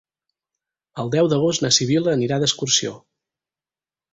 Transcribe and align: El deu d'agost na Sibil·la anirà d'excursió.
El 1.03 1.11
deu 1.17 1.29
d'agost 1.33 1.65
na 1.65 1.71
Sibil·la 1.77 2.17
anirà 2.17 2.41
d'excursió. 2.45 2.95